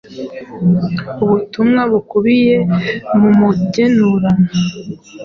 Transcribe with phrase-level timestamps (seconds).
[1.23, 2.55] Ubutumwa bukubiye
[3.19, 4.49] mu mugenurano,